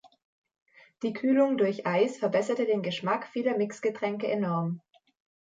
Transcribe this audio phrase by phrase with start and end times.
[1.03, 4.81] Die Kühlung durch Eis verbesserte den Geschmack vieler Mixgetränke enorm.